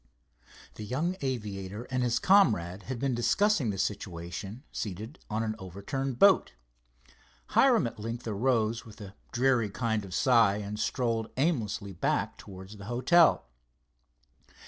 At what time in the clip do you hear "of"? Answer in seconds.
10.03-10.15